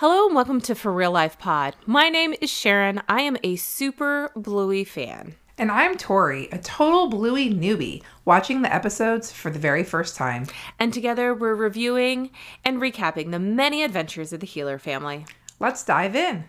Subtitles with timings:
[0.00, 1.76] Hello and welcome to For Real Life Pod.
[1.84, 3.02] My name is Cherin.
[3.06, 5.34] I am a super Bluey fan.
[5.58, 10.46] And I'm Tori, a total Bluey newbie, watching the episodes for the very first time.
[10.78, 12.30] And together we're reviewing
[12.64, 15.26] and recapping the many adventures of the Heeler family.
[15.58, 16.44] Let's dive in.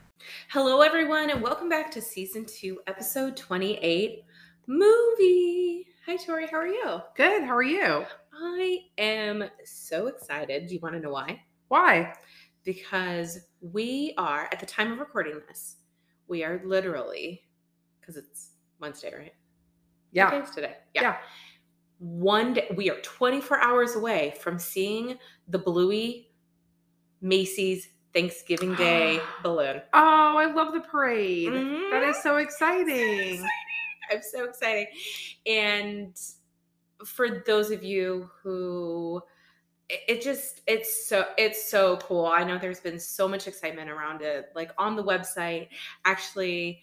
[0.48, 4.24] Hello, everyone, and welcome back to season two, episode 28
[4.68, 5.88] movie.
[6.06, 6.48] Hi, Tori.
[6.48, 7.02] How are you?
[7.18, 7.44] Good.
[7.44, 8.06] How are you?
[8.34, 10.68] I am so excited.
[10.68, 11.42] Do you want to know why?
[11.68, 12.14] Why?
[12.64, 15.78] Because we are, at the time of recording this,
[16.28, 17.44] we are literally,
[18.00, 19.34] because it's Wednesday, right?
[20.12, 20.30] Yeah.
[20.30, 20.76] Day today?
[20.94, 21.18] Yeah.
[22.00, 26.32] One day, we are 24 hours away from seeing the Bluey
[27.22, 29.82] Macy's Thanksgiving Day balloon.
[29.94, 31.54] Oh, I love the parade.
[31.54, 32.22] That is Mhm.
[32.24, 32.96] so exciting.
[32.96, 33.48] exciting.
[34.12, 34.88] I'm so excited.
[35.46, 36.20] And
[37.06, 39.22] for those of you who
[40.08, 42.26] it just it's so it's so cool.
[42.26, 44.52] I know there's been so much excitement around it.
[44.56, 45.70] Like on the website,
[46.06, 46.82] actually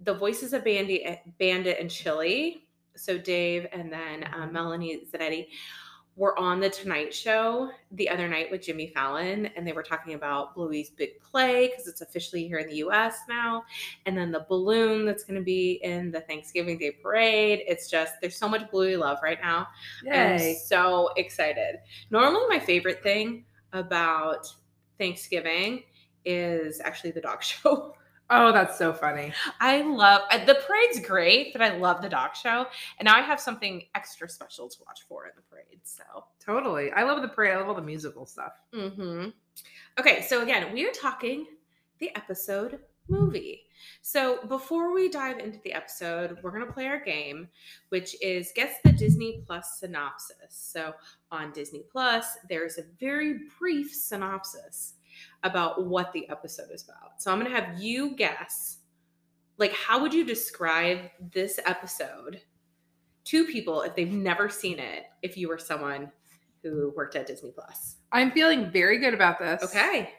[0.00, 5.48] the voices of Bandit Bandit and Chili, so Dave and then uh, Melanie Zanetti
[6.16, 10.14] were on the Tonight Show the other night with Jimmy Fallon, and they were talking
[10.14, 13.18] about Bluey's big play because it's officially here in the U.S.
[13.28, 13.62] now,
[14.06, 17.64] and then the balloon that's going to be in the Thanksgiving Day parade.
[17.68, 19.68] It's just there's so much Bluey love right now.
[20.50, 21.76] I'm so excited.
[22.10, 23.44] Normally, my favorite thing
[23.74, 24.46] about
[24.98, 25.82] Thanksgiving
[26.24, 27.95] is actually the dog show.
[28.28, 29.32] Oh, that's so funny.
[29.60, 32.66] I love uh, the parade's great, but I love the dog show,
[32.98, 35.80] and now I have something extra special to watch for in the parade.
[35.84, 36.02] So,
[36.44, 36.90] Totally.
[36.92, 37.52] I love the parade.
[37.52, 38.52] I love all the musical stuff.
[38.72, 39.28] hmm
[39.98, 40.22] okay.
[40.22, 41.46] So again, we are talking
[41.98, 43.62] the episode movie.
[44.02, 47.48] So before we dive into the episode, we're gonna play our game,
[47.90, 50.36] which is guess the Disney Plus synopsis.
[50.50, 50.92] So
[51.30, 54.94] on Disney Plus, there's a very brief synopsis
[55.42, 57.20] about what the episode is about.
[57.20, 58.78] So I'm gonna have you guess,
[59.58, 61.00] like, how would you describe
[61.32, 62.40] this episode
[63.24, 65.04] to people if they've never seen it?
[65.22, 66.10] If you were someone
[66.62, 67.96] who worked at Disney Plus.
[68.12, 69.62] I'm feeling very good about this.
[69.62, 70.10] Okay.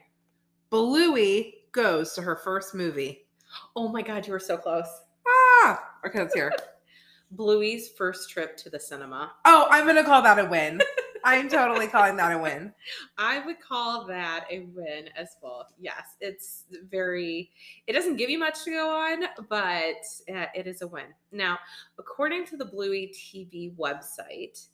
[0.69, 3.27] Bluey goes to her first movie.
[3.75, 4.87] Oh my God, you were so close.
[5.27, 5.79] Ah.
[6.05, 6.51] Okay, let's hear.
[7.31, 9.33] Bluey's first trip to the cinema.
[9.45, 10.81] oh, I'm gonna call that a win.
[11.27, 12.73] I'm totally calling that a win.
[13.17, 15.67] I would call that a win as well.
[15.77, 17.51] Yes, it's very,
[17.85, 21.07] it doesn't give you much to go on, but uh, it is a win.
[21.33, 21.59] Now,
[21.99, 24.67] according to the Bluey TV website,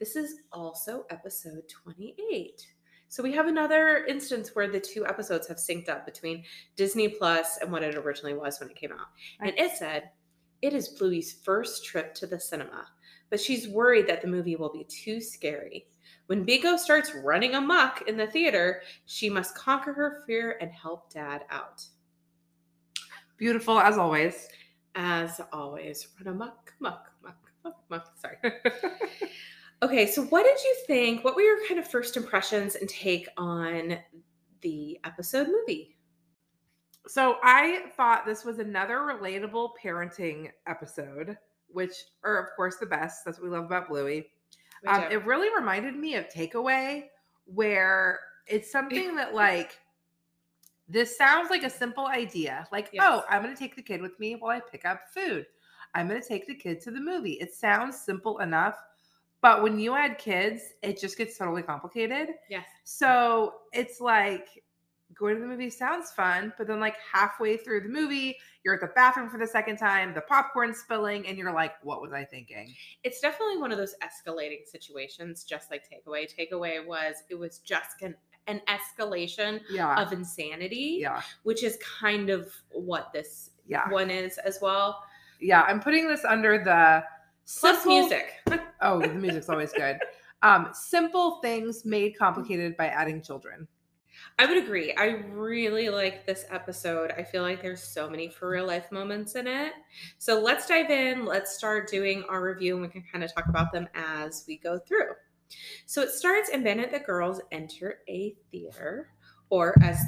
[0.00, 2.66] this is also episode 28.
[3.08, 6.42] So we have another instance where the two episodes have synced up between
[6.74, 9.06] Disney Plus and what it originally was when it came out.
[9.38, 10.10] And it said,
[10.60, 12.88] it is Bluey's first trip to the cinema,
[13.30, 15.86] but she's worried that the movie will be too scary.
[16.30, 21.12] When Bingo starts running amok in the theater, she must conquer her fear and help
[21.12, 21.84] Dad out.
[23.36, 24.46] Beautiful as always.
[24.94, 28.12] As always, run amok, muck, muck, muck, muck.
[28.16, 28.36] Sorry.
[29.82, 31.24] okay, so what did you think?
[31.24, 33.98] What were your kind of first impressions and take on
[34.60, 35.96] the episode movie?
[37.08, 41.36] So I thought this was another relatable parenting episode,
[41.66, 43.24] which are of course the best.
[43.24, 44.30] That's what we love about Bluey.
[44.86, 47.04] Um, it really reminded me of Takeaway,
[47.44, 49.78] where it's something that like
[50.88, 52.66] this sounds like a simple idea.
[52.72, 53.06] Like, Yes.
[53.08, 55.46] oh, I'm gonna take the kid with me while I pick up food.
[55.94, 57.34] I'm gonna take the kid to the movie.
[57.34, 58.76] It sounds simple enough,
[59.40, 62.30] but when you add kids, it just gets totally complicated.
[62.48, 62.64] yes.
[62.84, 64.62] So it's like
[65.20, 68.80] going to the movie sounds fun, but then like halfway through the movie, you're at
[68.80, 72.24] the bathroom for the second time, the popcorn spilling, and you're like, what was I
[72.24, 72.74] thinking?
[73.04, 76.26] It's definitely one of those escalating situations, just like Takeaway.
[76.34, 78.14] Takeaway was, it was just an,
[78.48, 80.02] an escalation Yeah.
[80.02, 81.22] of insanity, yeah.
[81.42, 83.88] which is kind of what this Yeah.
[83.90, 85.02] one is as well.
[85.40, 85.62] Yeah.
[85.62, 87.04] I'm putting this under the
[87.58, 88.32] Plus music.
[88.82, 89.98] Oh, the music's always good.
[90.42, 93.68] Um, simple things made complicated by adding children.
[94.38, 94.94] I would agree.
[94.96, 97.12] I really like this episode.
[97.16, 99.72] I feel like there's so many for real life moments in it.
[100.18, 101.24] So let's dive in.
[101.26, 104.56] Let's start doing our review and we can kind of talk about them as we
[104.56, 105.12] go through.
[105.86, 109.10] So it starts and Bennett the girls enter a theater,
[109.50, 110.00] or as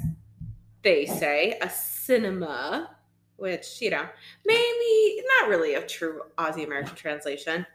[0.83, 2.97] they say, a cinema,
[3.37, 4.07] which, you know,
[4.47, 7.67] maybe not really a true Aussie American translation.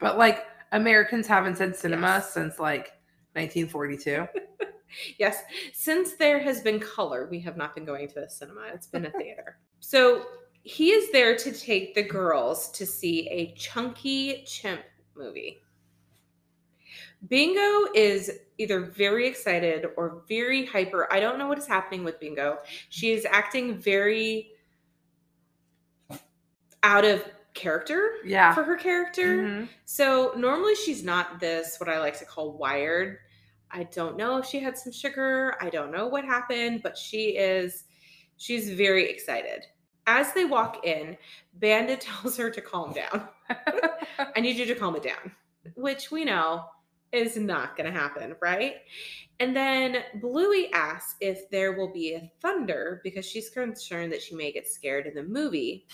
[0.00, 2.32] But like Americans haven't said cinema Yes.
[2.32, 2.92] since like
[3.34, 4.26] 1942.
[5.18, 5.42] Yes,
[5.72, 8.62] since there has been color, we have not been going to the cinema.
[8.72, 9.58] It's been a theater.
[9.80, 10.24] So
[10.62, 14.82] he is there to take the girls to see a chunky chimp
[15.16, 15.60] movie.
[17.28, 21.12] Bingo is either very excited or very hyper.
[21.12, 22.58] I don't know what is happening with Bingo.
[22.90, 24.52] She is acting very
[26.82, 27.24] out of
[27.54, 28.54] character Yeah.
[28.54, 29.38] for her character.
[29.38, 29.68] Mhm.
[29.84, 33.18] So normally she's not this, what I like to call wired.
[33.70, 35.54] I don't know if she had some sugar.
[35.60, 37.84] I don't know what happened, but she is,
[38.36, 39.64] she's very excited.
[40.06, 41.16] As they walk in,
[41.54, 43.28] Bandit tells her to calm down.
[44.36, 45.32] I need you to calm it down,
[45.74, 46.64] which we know
[47.12, 48.76] is not going to happen, right?
[49.40, 54.34] And then Bluey asks if there will be a thunder because she's concerned that she
[54.34, 55.86] may get scared in the movie.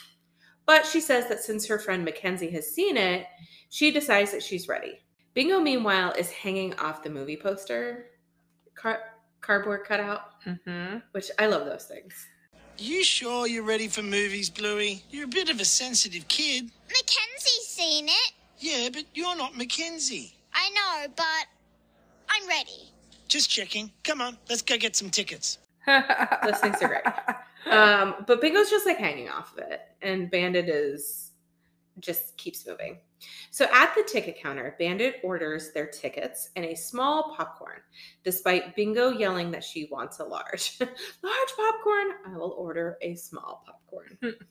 [0.67, 3.27] But she says that since her friend Mackenzie has seen it,
[3.69, 5.04] she decides that she's ready.
[5.35, 8.07] Bingo, meanwhile, is hanging off the movie poster,
[8.75, 11.03] car- cardboard cutout, Mhm.
[11.13, 12.15] which I love those things.
[12.79, 15.05] You sure you're ready for movies, Bluey?
[15.11, 16.71] You're a bit of a sensitive kid.
[16.89, 18.33] Mackenzie's seen it.
[18.59, 20.37] Yeah, but you're not Mackenzie.
[20.53, 21.47] I know, but
[22.29, 22.93] I'm ready.
[23.29, 23.93] Just checking.
[24.05, 25.59] Come on, let's go get some tickets.
[25.87, 27.05] Those things are great.
[27.73, 31.33] Um, but Bingo's just like hanging off of it, and Bandit is
[31.99, 32.99] just keeps moving.
[33.51, 37.81] So at the ticket counter, Bandit orders their tickets and a small popcorn,
[38.25, 40.77] despite Bingo yelling that she wants a large.
[40.81, 42.07] large popcorn?
[42.27, 44.19] I will order a small popcorn.
[44.23, 44.45] Hmm.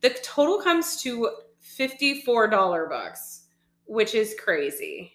[0.00, 1.30] the total comes to
[1.62, 3.46] $54 bucks,
[3.86, 5.12] which is crazy.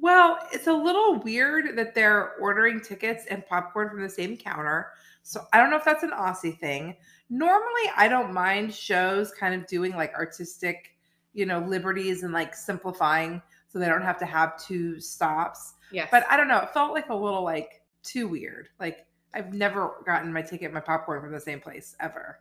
[0.00, 4.92] Well, it's a little weird that they're ordering tickets and popcorn from the same counter.
[5.22, 6.96] So I don't know if that's an Aussie thing.
[7.30, 10.95] Normally, I don't mind shows kind of doing like artistic,
[11.36, 15.74] you know, liberties and like simplifying so they don't have to have two stops.
[15.92, 16.08] Yes.
[16.10, 16.58] But I don't know.
[16.60, 18.70] It felt like a little like too weird.
[18.80, 22.40] Like I've never gotten my ticket, my popcorn from the same place ever.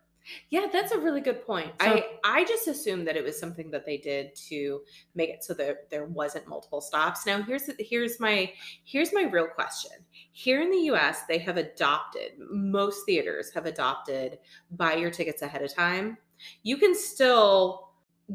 [0.49, 1.73] Yeah, that's a really good point.
[1.81, 4.81] So- I I just assumed that it was something that they did to
[5.13, 7.25] make it so that there wasn't multiple stops.
[7.25, 8.51] Now here's the- here's my
[8.85, 9.91] here's my real question.
[10.31, 14.39] Here in the US, they have adopted most theaters have adopted
[14.71, 16.17] buy your tickets ahead of time.
[16.63, 17.84] You can still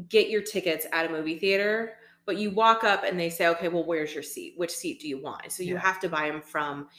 [0.09, 1.95] get your tickets at a movie theater,
[2.25, 4.53] but you walk up and they say, "Okay, well, where's your seat?
[4.57, 5.81] Which seat do you want?" So you Yeah.
[5.81, 6.89] have to buy them from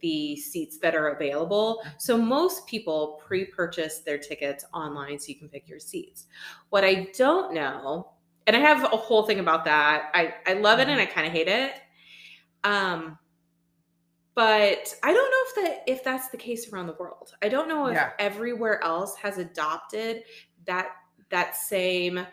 [0.00, 1.82] the seats that are available.
[1.98, 6.26] So most people pre-purchase their tickets online so you can pick your seats.
[6.68, 8.12] What I don't know,
[8.46, 10.10] and I have a whole thing about that.
[10.14, 11.74] I I love it and I kind of hate it.
[12.64, 13.18] Um
[14.34, 17.34] but I don't know if that if that's the case around the world.
[17.42, 18.12] I don't know if Yeah.
[18.18, 20.24] everywhere else has adopted
[20.66, 20.88] that
[21.30, 22.26] that same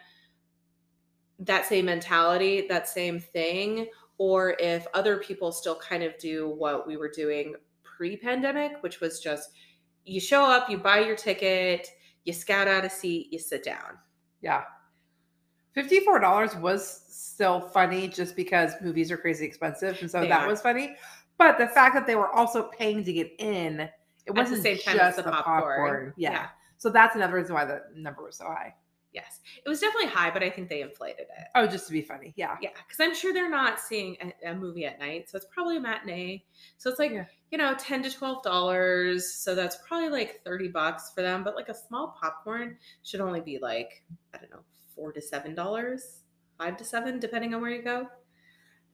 [1.40, 3.88] that same mentality, that same thing,
[4.18, 9.20] or if other people still kind of do what we were doing pre-pandemic, which was
[9.20, 9.50] just
[10.06, 11.90] you show up, you buy your ticket,
[12.26, 13.98] you scout out a seat, you sit down.
[14.42, 14.64] Yeah.
[15.76, 19.98] $54 was still funny just because movies are crazy expensive.
[20.02, 20.48] And so They that are.
[20.48, 20.96] was funny.
[21.38, 23.90] But the fact that they were also paying to get in,
[24.26, 25.62] it wasn't same time just as the the popcorn.
[25.62, 26.14] popcorn.
[26.16, 26.32] Yeah.
[26.32, 26.48] Yeah.
[26.78, 28.76] So that's another reason why the number was so high.
[29.14, 29.42] Yes.
[29.64, 31.48] It was definitely high, but I think they inflated it.
[31.56, 32.34] Oh, just to be funny.
[32.36, 32.58] Yeah.
[32.62, 35.78] Yeah, because I'm sure they're not seeing a, a movie at night, so it's probably
[35.78, 36.44] a matinee.
[36.78, 37.26] So it's like Yeah.
[37.52, 39.32] you know, ten to twelve dollars.
[39.34, 41.44] So that's probably like thirty bucks for them.
[41.44, 44.64] But like a small popcorn should only be like I don't know,
[44.96, 46.22] four to seven dollars,
[46.58, 48.08] five to seven, depending on where you go.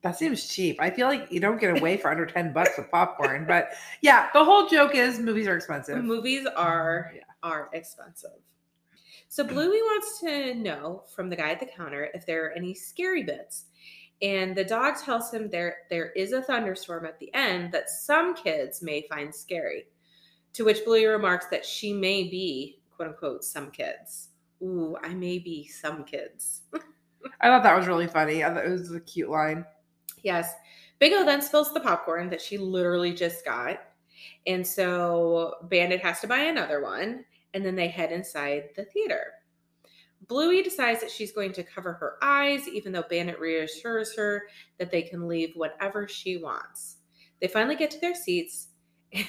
[0.01, 0.77] That seems cheap.
[0.81, 3.45] I feel like you don't get away for under 10 bucks with popcorn.
[3.47, 3.71] But
[4.01, 6.01] yeah, the whole joke is movies are expensive.
[6.03, 7.21] Movies are Yeah.
[7.43, 8.31] are expensive.
[9.31, 12.73] So Bluey wants to know from the guy at the counter if there are any
[12.73, 13.65] scary bits.
[14.23, 18.35] And the dog tells him there there is a thunderstorm at the end that some
[18.35, 19.85] kids may find scary.
[20.53, 24.29] To which Bluey remarks that she may be, quote unquote, some kids.
[24.63, 26.61] Ooh, I may be some kids.
[27.39, 28.43] I thought that was really funny.
[28.43, 29.63] I thought it was a cute line.
[30.23, 30.53] Yes.
[30.97, 33.79] Bingo then spills the popcorn that she literally just got.
[34.47, 37.25] And so Bandit has to buy another one.
[37.53, 39.21] And then they head inside the theater.
[40.27, 44.43] Bluey decides that she's going to cover her eyes, even though Bandit reassures her
[44.77, 46.97] that they can leave whenever she wants.
[47.41, 48.67] They finally get to their seats,
[49.13, 49.25] and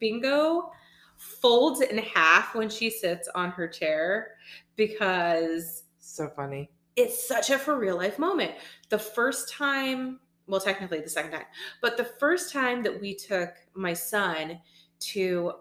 [0.00, 0.70] Bingo
[1.16, 4.32] folds in half when she sits on her chair
[4.76, 6.70] because So funny.
[6.96, 8.52] it's such a for real life moment.
[8.88, 11.44] The first time, well, technically the second time,
[11.82, 14.58] but the first time that we took my son
[15.00, 15.52] to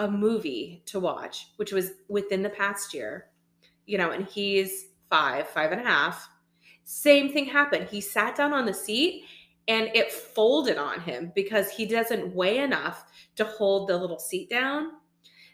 [0.00, 3.26] a movie to watch, which was within the past year,
[3.86, 6.26] you know, and he's five, five and a half,
[6.84, 7.86] same thing happened.
[7.90, 9.24] He sat down on the seat
[9.68, 13.04] and it folded on him because he doesn't weigh enough
[13.36, 14.92] to hold the little seat down.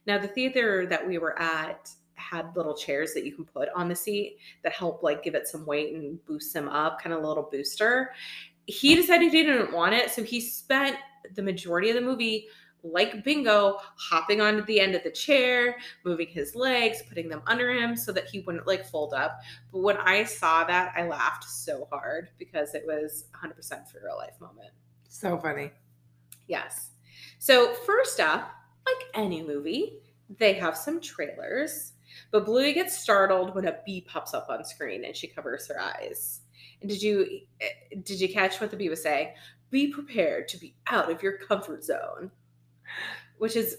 [0.06, 3.88] Now, the theater that we were at had little chairs that you can put on
[3.88, 7.22] the seat that help like give it some weight and boost him up, kind of
[7.22, 8.12] a little booster.
[8.66, 10.96] he decided he didn't want it, so he spent
[11.34, 12.46] the majority of the movie
[12.83, 17.73] like Bingo, hopping onto the end of the chair, moving his legs, putting them under
[17.73, 19.40] him so that he wouldn't like fold up.
[19.73, 24.16] But when I saw that, I laughed so hard because it was 100% for real
[24.16, 24.71] life moment.
[25.09, 25.73] So funny.
[26.47, 26.90] Yes.
[27.38, 28.50] So, first up,
[28.87, 30.00] like any movie,
[30.38, 31.92] they have some trailers.
[32.30, 35.80] But Bluey gets startled when a bee pops up on screen and she covers her
[35.80, 36.40] eyes.
[36.80, 39.33] And did you eh, did you catch what the bee was saying?
[39.71, 42.30] Be prepared to be out of your comfort zone,
[43.38, 43.76] which is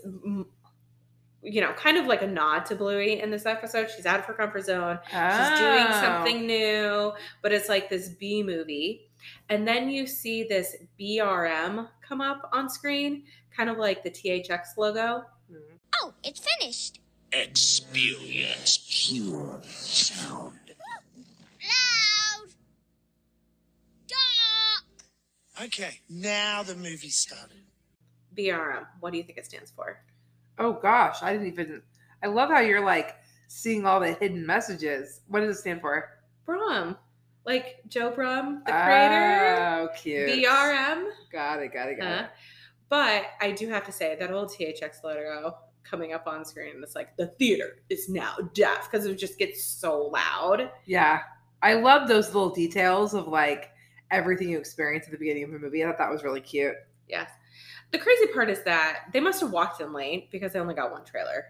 [1.43, 3.89] you know kind of like a nod to Bluey in this episode.
[3.89, 4.99] She's out of her comfort zone.
[5.05, 6.01] She's doing Oh.
[6.01, 9.09] something new, but it's like this B movie.
[9.49, 13.23] And then you see this BRM come up on screen,
[13.55, 15.23] kind of like the THX logo.
[16.01, 16.99] Oh, it's finished.
[17.31, 20.59] Experience pure sound.
[21.61, 22.49] Loud.
[24.07, 25.65] Dark.
[25.67, 27.63] Okay, now the movie started.
[28.38, 28.86] BRM.
[29.00, 30.00] What do you think it stands for?
[30.60, 31.82] Oh gosh, I didn't even.
[32.24, 33.15] I love how you're like
[33.48, 35.22] seeing all the hidden messages.
[35.27, 36.10] What does it stand for?
[36.48, 36.98] Brumm.
[37.46, 39.56] Like Joe Brumm, the creator.
[39.60, 40.29] Oh, cute.
[40.29, 41.10] BRM.
[41.32, 41.74] Got it.
[41.74, 42.00] Got it.
[42.00, 42.29] Got Uh, it.
[42.89, 46.96] but I do have to say that old THX logo coming up on screen, it's
[46.96, 50.70] like the theater is now deaf because it just gets so loud.
[50.86, 51.22] Yeah,
[51.62, 53.72] I love those little details of like
[54.12, 55.84] everything you experience at the beginning of a movie.
[55.84, 56.75] I thought that was really cute.
[57.08, 57.32] Yes.
[57.91, 60.91] The crazy part is that they must have walked in late because they only got
[60.91, 61.46] one trailer.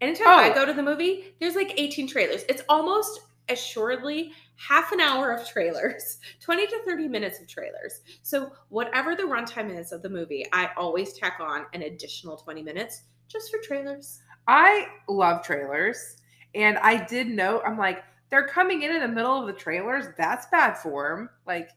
[0.00, 0.54] Anytime I Oh.
[0.54, 2.44] go to the movie, there's like 18 trailers.
[2.48, 8.02] It's almost assuredly half an hour of trailers, 20 to 30 minutes of trailers.
[8.22, 12.62] So, whatever the runtime is of the movie, I always tack on an additional 20
[12.62, 14.20] minutes just for trailers.
[14.46, 16.18] I love trailers,
[16.54, 20.04] and I did note I'm like they're coming in in the middle of the trailers.
[20.18, 21.30] That's bad form.
[21.46, 21.70] Like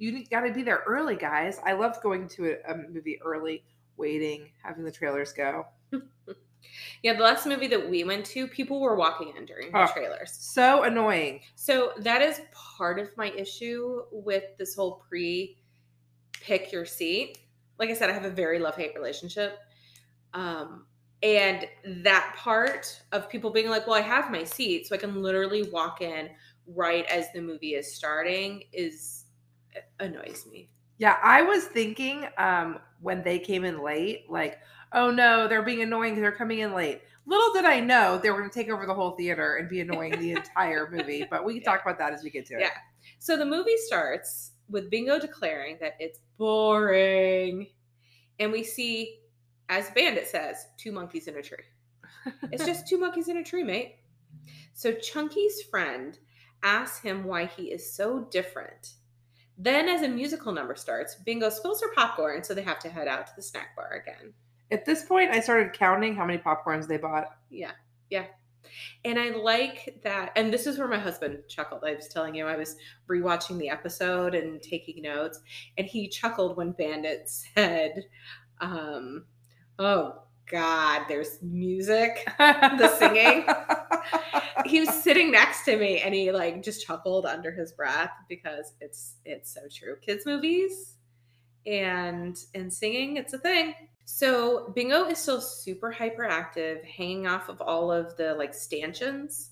[0.00, 1.60] you got to be there early, guys.
[1.64, 3.64] I love going to a, a movie early,
[3.96, 5.66] waiting, having the trailers go.
[7.02, 9.86] Yeah, the last movie that we went to, people were walking in during the Oh.
[9.86, 10.32] trailers.
[10.32, 11.40] So annoying.
[11.54, 15.56] So that is part of my issue with this whole pre
[16.32, 17.38] pick your seat.
[17.78, 19.58] Like I said, I have a very love hate relationship.
[20.34, 20.86] Um,
[21.22, 21.66] and
[22.04, 25.64] that part of people being like, well, I have my seat, so I can literally
[25.70, 26.28] walk in
[26.66, 29.19] right as the movie is starting is
[29.98, 30.70] annoys me.
[30.98, 34.58] Yeah, I was thinking um when they came in late, like,
[34.92, 37.02] oh no, they're being annoying because they're coming in late.
[37.26, 39.80] Little did I know they were going to take over the whole theater and be
[39.80, 41.26] annoying the entire movie.
[41.30, 42.60] But we can talk about that as we get to it.
[42.60, 42.70] Yeah.
[43.18, 47.68] So the movie starts with Bingo declaring that it's boring.
[48.38, 49.20] And we see,
[49.68, 51.58] as Bandit says, two monkeys in a tree.
[52.52, 53.96] It's just two monkeys in a tree, mate.
[54.74, 56.18] So Chunky's friend
[56.62, 58.94] asks him why he is so different.
[59.62, 63.06] Then, as a musical number starts, Bingo spills her popcorn, so they have to head
[63.06, 64.32] out to the snack bar again.
[64.70, 67.36] At this point, I started counting how many popcorns they bought.
[67.50, 67.72] Yeah,
[68.08, 68.24] yeah.
[69.04, 70.32] And I like that.
[70.34, 71.84] And this is where my husband chuckled.
[71.84, 72.76] I was telling you, I was
[73.06, 75.40] rewatching the episode and taking notes,
[75.76, 78.06] and he chuckled when Bandit said,
[78.62, 79.26] um,
[79.78, 82.28] Oh God, there's music.
[82.38, 83.46] The singing.
[84.66, 88.74] He was sitting next to me and he like just chuckled under his breath because
[88.80, 89.96] it's it's so true.
[90.04, 90.96] Kids movies
[91.66, 93.74] and and singing, it's a thing.
[94.04, 99.50] So Bingo is still super hyperactive, hanging off of all of the like stanchions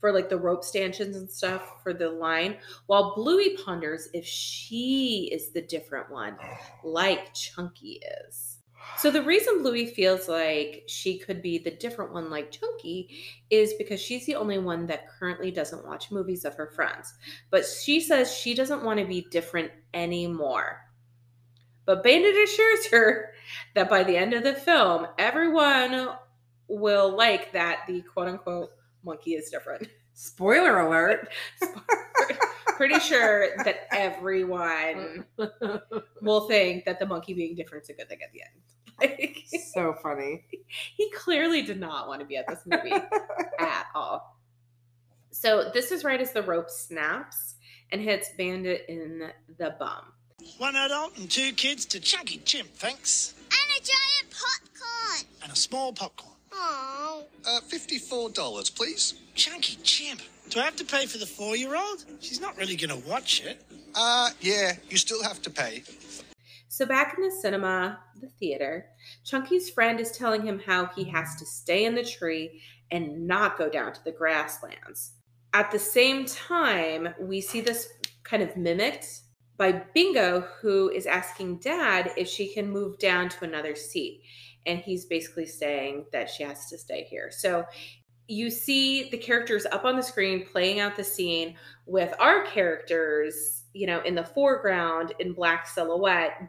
[0.00, 2.56] for like the rope stanchions and stuff for the line,
[2.86, 6.36] while Bluey ponders if she is the different one,
[6.84, 8.51] like Chunky is.
[8.98, 13.10] So the reason Bluey feels like she could be the different one like Chunky
[13.50, 17.14] is because she's the only one that currently doesn't watch movies of her friends.
[17.50, 20.80] But she says she doesn't want to be different anymore.
[21.84, 23.32] But Bandit assures her
[23.74, 26.10] that by the end of the film, everyone
[26.68, 28.70] will like that the quote unquote
[29.02, 29.88] monkey is different.
[30.14, 31.28] Spoiler alert.
[32.82, 35.24] Pretty sure that everyone
[36.20, 38.50] will think that the monkey being different is a good thing at the end.
[39.00, 40.44] Like, so funny.
[40.96, 42.90] he clearly did not want to be at this movie
[43.60, 44.36] at all.
[45.30, 47.54] So this is right as the rope snaps
[47.92, 50.02] and hits Bandit in the bum.
[50.58, 53.34] One adult and two kids to Chunky Chimp, thanks.
[53.44, 55.28] And a giant popcorn.
[55.44, 56.34] And a small popcorn.
[56.52, 57.26] Oh.
[57.46, 59.14] Uh, $54, please.
[59.36, 60.20] Chunky Chimp.
[60.50, 62.04] Do I have to pay for the four year old?
[62.20, 63.62] She's not really going to watch it.
[63.94, 65.82] Uh, yeah, you still have to pay.
[66.68, 68.86] So back in the cinema, the theater,
[69.24, 73.58] Chunky's friend is telling him how he has to stay in the tree and not
[73.58, 75.12] go down to the grasslands.
[75.52, 77.88] At the same time, we see this
[78.24, 79.20] kind of mimicked
[79.58, 84.22] by Bingo, who is asking dad if she can move down to another seat.
[84.64, 87.30] And he's basically saying that she has to stay here.
[87.30, 87.64] So
[88.28, 93.64] you see the characters up on the screen playing out the scene with our characters,
[93.74, 96.40] you know, in the foreground in black silhouette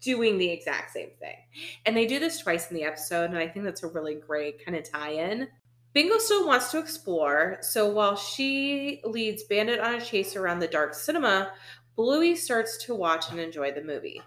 [0.00, 1.36] doing the exact same thing.
[1.84, 4.64] And they do this twice in the episode, and I think that's a really great
[4.64, 5.48] kind of tie in.
[5.94, 10.66] Bingo still wants to explore, so while she leads Bandit on a chase around the
[10.66, 11.52] dark cinema,
[11.96, 14.20] Bluey starts to watch and enjoy the movie.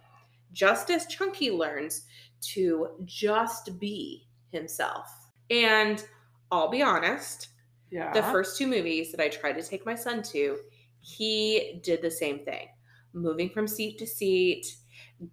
[0.51, 2.07] Just as Chunky learns
[2.41, 5.13] to just be himself.
[5.51, 6.03] And
[6.51, 7.49] I'll be honest,
[7.91, 8.11] Yeah.
[8.13, 10.57] the first two movies that I tried to take my son to,
[11.01, 12.67] he did the same thing.
[13.13, 14.65] Moving from seat to seat,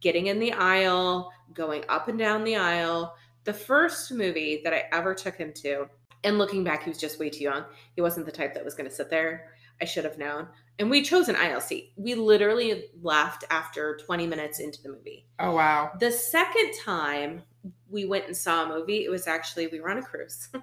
[0.00, 3.14] getting in the aisle, going up and down the aisle.
[3.44, 5.86] The first movie that I ever took him to,
[6.24, 7.64] and looking back, he was just way too young.
[7.94, 9.52] He wasn't the type that was going to sit there.
[9.80, 10.48] I should have known.
[10.78, 11.92] And we chose an aisle seat.
[11.96, 15.26] We literally left after 20 minutes into the movie.
[15.38, 15.92] oh wow.
[16.00, 17.42] The second time
[17.90, 20.48] we went and saw a movie, it was actually, we were on a cruise.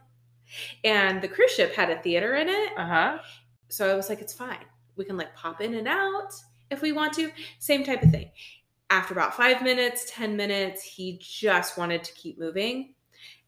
[0.83, 2.77] and the cruise ship had a theater in it.
[2.77, 3.17] Uh huh.
[3.69, 4.65] So I was like, it's fine.
[4.95, 6.33] We can like pop in and out
[6.69, 7.31] if we want to.
[7.60, 8.29] Same type of thing.
[8.89, 12.93] After about five minutes, 10 minutes, he just wanted to keep moving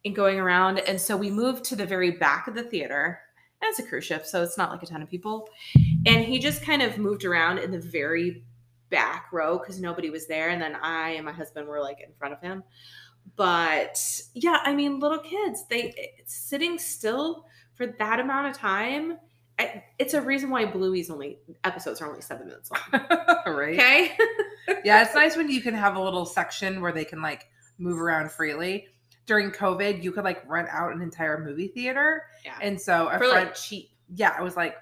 [0.03, 0.79] and going around.
[0.79, 3.19] And so we moved to the very back of the theater.
[3.61, 5.49] And it's a cruise ship, so it's not like a ton of people.
[6.05, 8.43] And he just kind of moved around in the very
[8.89, 10.49] back row because nobody was there.
[10.49, 12.63] And then I and my husband were like in front of him.
[13.35, 15.93] But yeah, I mean, little kids, they
[16.25, 19.17] sitting still for that amount of time
[19.57, 23.01] I, it's a reason why Bluey's only episodes are only seven minutes long.
[23.47, 23.73] right.
[23.73, 24.17] Okay.
[24.83, 27.99] Yeah, it's nice when you can have a little section where they can like move
[27.99, 28.87] around freely.
[29.25, 32.57] During COVID, you could like rent out an entire movie theater, yeah.
[32.61, 33.89] and so a For friend, like cheap.
[34.13, 34.75] yeah, I was like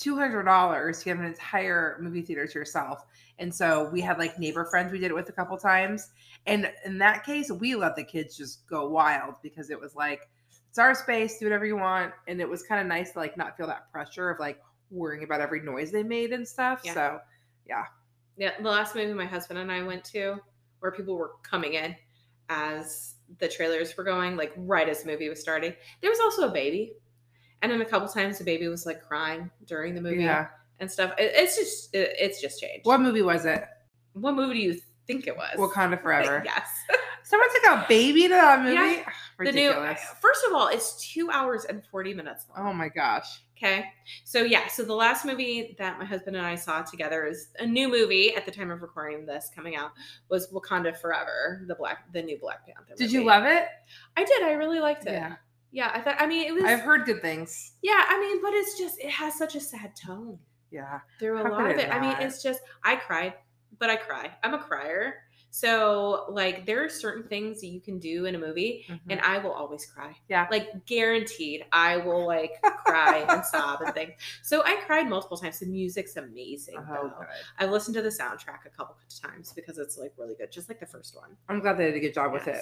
[0.00, 3.04] two hundred dollars to have an entire movie theater to yourself.
[3.38, 6.10] And so we had like neighbor friends we did it with a couple times,
[6.46, 10.28] and in that case, we let the kids just go wild because it was like
[10.68, 13.36] it's our space, do whatever you want, and it was kind of nice to like
[13.36, 14.60] not feel that pressure of like
[14.90, 16.80] worrying about every noise they made and stuff.
[16.84, 16.94] Yeah.
[16.94, 17.18] So
[18.36, 18.52] Yeah.
[18.60, 20.36] The last movie my husband and I went to
[20.78, 21.94] where people were coming in
[22.48, 25.74] as the trailers were going, like right as the movie was starting.
[26.00, 26.94] There was also a baby.
[27.62, 30.90] And then a couple times the baby was like crying during the movie yeah, and
[30.90, 31.12] stuff.
[31.18, 32.86] It, it's just, it, it's just changed.
[32.86, 33.64] what movie was it?
[34.14, 35.56] what movie do you think it was?
[35.56, 36.42] Wakanda Forever.
[36.44, 36.68] Yes.
[37.24, 38.74] Someone took a baby to that movie.
[38.74, 39.04] Yeah.
[39.38, 40.00] The new, Ridiculous.
[40.20, 42.68] first of all, it's two hours and 40 minutes long.
[42.68, 43.40] oh my gosh.
[43.56, 43.84] Okay.
[44.24, 47.66] So yeah, so the last movie that my husband and I saw together is a
[47.66, 49.92] new movie at the time of recording this coming out
[50.30, 52.94] was Wakanda Forever, the black the new Black Panther.
[52.96, 53.66] Did you love it?
[54.16, 54.42] I did.
[54.42, 55.12] I really liked it.
[55.12, 55.36] Yeah.
[55.72, 57.72] Yeah, I thought I mean it was I've heard good things.
[57.82, 60.38] Yeah, I mean, but it's just it has such a sad tone
[60.70, 61.00] Yeah.
[61.18, 61.90] through a How lot of it it.
[61.94, 63.34] I mean, it's just I cried,
[63.78, 64.30] but I cry.
[64.42, 65.14] I'm a crier.
[65.52, 69.00] So like there are certain things that you can do in a movie Mhm.
[69.10, 70.14] and I will always cry.
[70.28, 70.46] Yeah.
[70.48, 72.52] Like guaranteed, I will like
[72.86, 74.12] cry and sob and things.
[74.42, 75.58] So I cried multiple times.
[75.58, 76.76] The music's amazing.
[76.78, 76.84] Oh,
[77.18, 77.26] though.
[77.58, 80.68] I've listened to the soundtrack a couple of times because it's like really good, just
[80.68, 81.36] like the first one.
[81.48, 82.60] I'm glad they did a good job with it.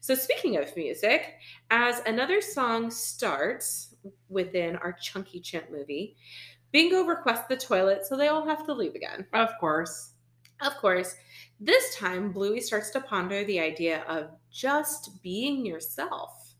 [0.00, 1.34] So speaking of music,
[1.70, 3.94] as another song starts
[4.28, 6.16] within our Chunky Chimp movie,
[6.72, 9.26] Bingo requests the toilet, so they all have to leave again.
[9.32, 10.12] Of course.
[10.62, 11.14] Of course,
[11.60, 16.54] this time Bluey starts to ponder the idea of just being yourself.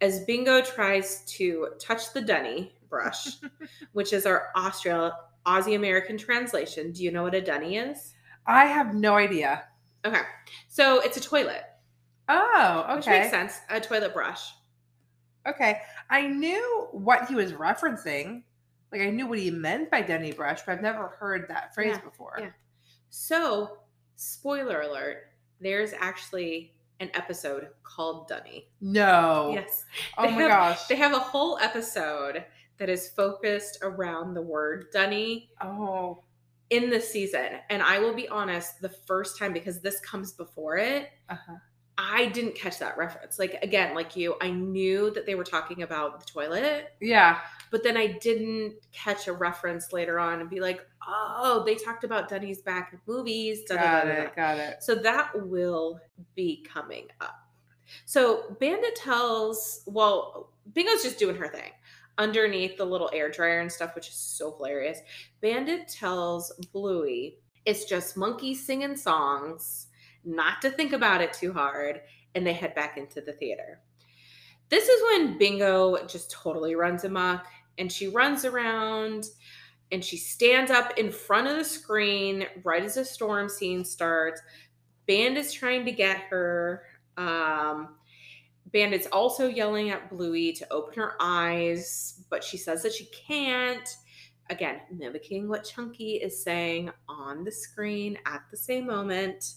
[0.00, 3.36] As Bingo tries to touch the dunny brush,
[3.92, 5.12] which is our Austral
[5.46, 6.92] Aussie American translation.
[6.92, 8.14] Do you know what a dunny is?
[8.46, 9.64] I have no idea.
[10.04, 10.22] Okay.
[10.68, 11.64] So it's a toilet,
[12.32, 13.18] Oh, which okay.
[13.20, 13.58] makes sense.
[13.68, 14.52] A toilet brush.
[15.48, 15.80] Okay.
[16.08, 18.42] I knew what he was referencing.
[18.92, 21.94] Like I knew what he meant by Dunny Brush, but I've never heard that phrase
[21.96, 22.36] Yeah, before.
[22.40, 22.50] yeah.
[23.08, 23.78] So,
[24.16, 25.18] spoiler alert,
[25.60, 28.68] there's actually an episode called Dunny.
[28.80, 29.52] No.
[29.54, 29.84] Yes.
[30.18, 30.86] Oh They my have- gosh.
[30.86, 32.44] They have a whole episode
[32.78, 36.22] that is focused around the word Dunny oh.
[36.70, 37.48] in the season.
[37.70, 41.56] And I will be honest, the first time, because this comes before it, Uh-huh.
[41.98, 43.38] I didn't catch that reference.
[43.38, 47.40] Like, again, like you, I knew that they were talking about the toilet, Yeah.
[47.70, 52.04] but then I didn't catch a reference later on and be like, oh, they talked
[52.04, 53.64] about Dunny's back in movies.
[53.68, 54.22] da, Got da, da, da.
[54.22, 54.36] it.
[54.36, 54.82] Got it.
[54.82, 56.00] So that will
[56.34, 57.36] be coming up.
[58.06, 61.72] So Bandit tells, well, Bingo's just doing her thing
[62.18, 64.98] underneath the little air dryer and stuff, which is so hilarious.
[65.40, 69.88] Bandit tells Bluey it's just monkeys singing songs,
[70.24, 72.00] not to think about it too hard,
[72.34, 73.80] and they head back into the theater.
[74.70, 77.44] This is when Bingo just totally runs amok
[77.76, 79.26] and she runs around
[79.90, 84.40] and she stands up in front of the screen right as the storm scene starts.
[85.08, 86.84] Band is trying to get her.
[87.16, 87.96] Um,
[88.72, 93.96] Bandit's also yelling at Bluey to open her eyes, but she says that she can't.
[94.50, 99.54] Again, mimicking what Chunky is saying on the screen at the same moment.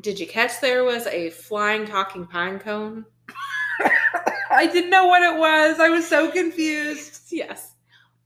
[0.00, 3.04] Did you catch there was a flying talking pine cone?
[4.50, 5.78] I didn't know what it was.
[5.78, 7.20] I was so confused.
[7.30, 7.72] Yes.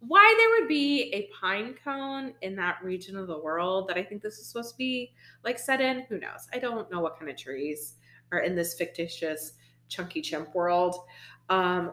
[0.00, 4.02] Why there would be a pine cone in that region of the world that I
[4.02, 6.46] think this is supposed to be like set in, who knows?
[6.52, 7.94] I don't know what kind of trees
[8.31, 9.54] are in this fictitious
[9.88, 11.07] chunky chimp world.
[11.48, 11.92] Um,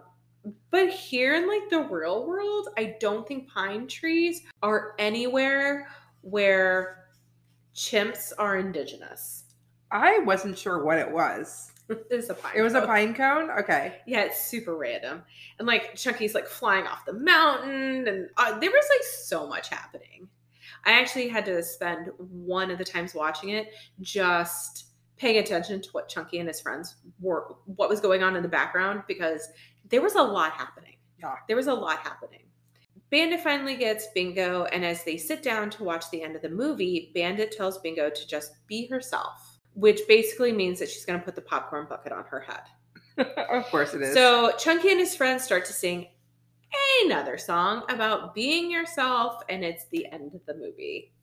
[0.71, 5.87] but here in like the real world, I don't think pine trees are anywhere
[6.21, 7.05] where
[7.73, 9.44] chimps are indigenous.
[9.95, 11.71] I wasn't sure what it was.
[12.09, 12.53] It's a pine.
[12.55, 13.51] It was a pine cone?
[13.51, 13.97] Okay.
[14.07, 15.21] Yeah, it's super random.
[15.59, 19.69] And like Chunky's like flying off the mountain, and uh, there was like so much
[19.69, 20.27] happening.
[20.83, 23.67] I actually had to spend one of the times watching it
[24.01, 28.41] just paying attention to what Chunky and his friends were, what was going on in
[28.41, 29.47] the background, because
[29.89, 30.95] there was a lot happening.
[31.19, 31.35] Yeah.
[31.47, 32.45] There was a lot happening.
[33.11, 36.49] Bandit finally gets Bingo, and as they sit down to watch the end of the
[36.49, 41.23] movie, Bandit tells Bingo to just be herself, which basically means that she's going to
[41.23, 42.63] put the popcorn bucket on her head.
[43.49, 44.13] of course it is.
[44.13, 46.07] So Chunky and his friends start to sing
[47.03, 51.13] another song about being yourself, and it's the end of the movie.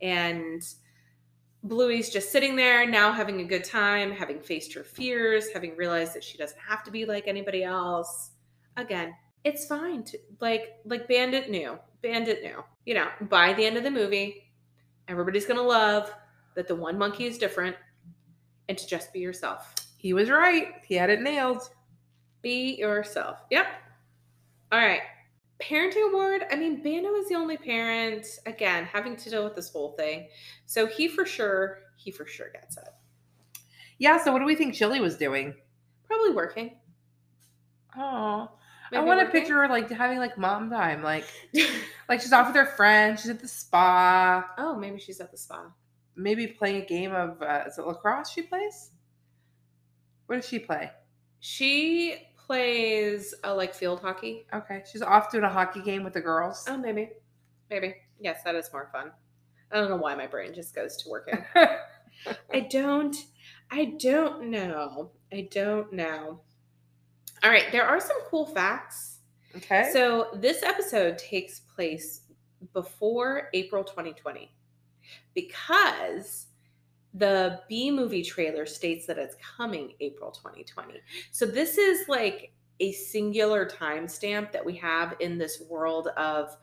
[0.00, 0.62] And
[1.62, 6.14] Bluey's just sitting there now having a good time, having faced her fears, having realized
[6.14, 8.32] that she doesn't have to be like anybody else.
[8.76, 10.02] Again, it's fine.
[10.04, 11.78] To, like like Bandit knew.
[12.02, 12.64] Bandit knew.
[12.84, 14.52] You know, by the end of the movie,
[15.08, 16.12] everybody's gonna love
[16.54, 17.76] that the one monkey is different
[18.68, 19.74] and to just be yourself.
[19.96, 20.68] he was right.
[20.86, 21.68] He had it nailed.
[22.42, 23.38] Be yourself.
[23.50, 23.66] Yep.
[24.72, 25.02] All right.
[25.60, 26.44] Parenting award.
[26.50, 30.28] I mean, Bandit is the only parent, again, having to deal with this whole thing.
[30.66, 32.88] So he for sure, he for sure gets it.
[33.98, 35.54] Yeah, so what do we think Chili was doing?
[36.08, 36.76] Probably working.
[37.96, 38.50] Oh.
[38.94, 41.02] I want to picture her like having like mom time.
[41.02, 41.24] Like
[42.08, 45.38] like she's off with her friends, she's at the spa, oh, maybe she's at the
[45.38, 45.66] spa.
[46.16, 48.90] Maybe playing a game of uh, is it lacrosse she plays?
[50.26, 50.90] What does she play?
[51.40, 54.46] She plays a like field hockey.
[54.52, 56.64] Okay, she's off doing a hockey game with the girls.
[56.68, 57.10] Oh, maybe.
[57.70, 57.96] Maybe.
[58.20, 59.10] Yes, that is more fun.
[59.70, 61.44] I don't know why my brain just goes to working.
[62.52, 63.16] I don't
[63.70, 65.12] I don't know.
[65.32, 66.40] I don't know.
[67.42, 69.18] All right, there are some cool facts.
[69.56, 69.90] okay.
[69.92, 72.20] So this episode takes place
[72.72, 74.50] before April 2020
[75.34, 76.46] because
[77.14, 80.94] the B movie trailer states that it's coming April 2020.
[81.30, 86.56] So this is like a singular timestamp that we have in this world of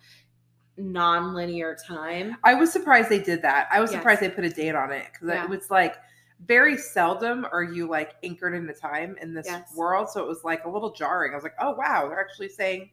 [0.77, 2.35] non-linear time.
[2.43, 3.67] I was surprised they did that.
[3.71, 3.99] I was Yes.
[3.99, 5.43] surprised they put a date on it because Yeah.
[5.43, 5.97] it was like
[6.45, 9.75] very seldom are you like anchored in the time in this Yes.
[9.75, 10.09] world.
[10.09, 11.33] So it was like a little jarring.
[11.33, 12.91] I was like, oh wow, they're actually saying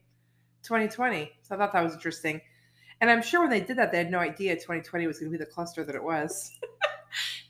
[0.62, 1.33] 2020.
[1.43, 2.41] So I thought that was interesting.
[3.01, 5.39] And I'm sure when they did that, they had no idea 2020 was going to
[5.39, 6.53] be the cluster that it was.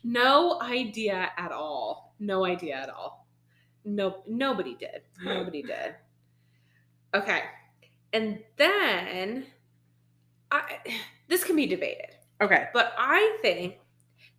[0.03, 2.15] No idea at all.
[2.19, 3.27] No idea at all.
[3.83, 5.01] No, nobody did.
[5.23, 5.95] Nobody did.
[7.13, 7.41] Okay,
[8.13, 9.45] and then
[10.51, 10.77] I,
[11.27, 12.67] this can be debated, Okay.
[12.73, 13.75] but I think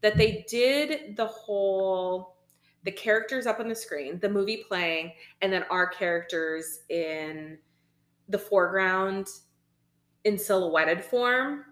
[0.01, 2.37] that they did the whole
[2.85, 7.59] the characters up on the screen, the movie playing, and then our characters in
[8.29, 9.29] the foreground
[10.29, 11.65] in silhouetted form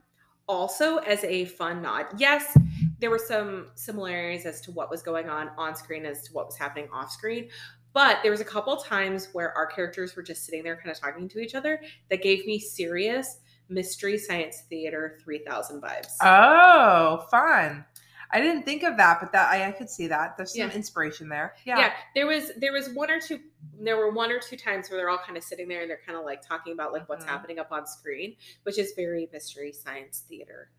[0.49, 2.07] also as a fun nod.
[2.17, 2.57] Yes,
[2.99, 6.47] there were some similarities as to what was going on on screen as to what
[6.47, 7.51] was happening off screen,
[7.93, 10.99] but there was a couple times where our characters were just sitting there kind of
[10.99, 16.15] talking to each other that gave me serious mystery science theater 3000 vibes.
[16.23, 17.85] Oh, fun.
[18.31, 20.37] I didn't think of that, but that I, I could see that.
[20.37, 20.75] There's some Yeah.
[20.75, 21.55] inspiration there.
[21.65, 21.79] yeah.
[21.79, 21.93] Yeah.
[22.15, 23.41] there was there was one or two
[23.79, 26.01] there were one or two times where they're all kind of sitting there and they're
[26.05, 27.29] kind of like talking about like what's Mhm.
[27.29, 30.71] happening up on screen which is very mystery science theater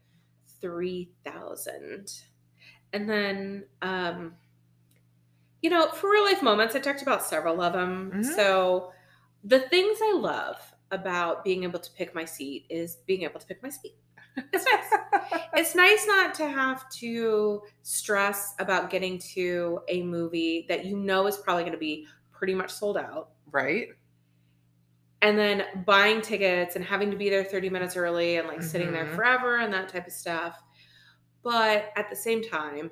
[0.61, 2.11] 3000
[2.93, 4.35] and then um
[5.61, 8.35] you know for real life moments i talked about several of them Mhm.
[8.35, 8.91] so
[9.43, 13.45] the things i love about being able to pick my seat is being able to
[13.47, 13.95] pick my seat
[14.53, 20.85] it's nice it's nice not to have to stress about getting to a movie that
[20.85, 23.89] you know is probably going to be pretty much sold out right.
[25.21, 28.91] and then buying tickets and having to be there 30 minutes early and like sitting
[28.91, 29.15] there Mhm.
[29.15, 30.61] forever and that type of stuff
[31.43, 32.91] but at the same time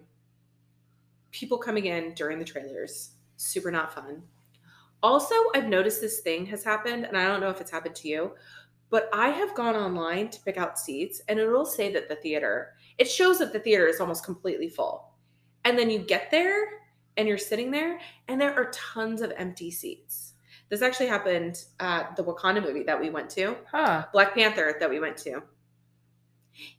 [1.31, 4.23] people coming in during the trailers super not fun
[5.03, 8.07] also i've noticed this thing has happened and i don't know if it's happened to
[8.07, 8.31] you
[8.89, 12.73] But I have gone online to pick out seats and it'll say that the theater,
[12.97, 15.11] it shows that the theater is almost completely full.
[15.63, 16.65] And then you get there
[17.17, 20.33] and you're sitting there and there are tons of empty seats.
[20.69, 24.05] This actually happened at the Wakanda movie that we went to, Huh.
[24.13, 25.41] Black Panther that we went to.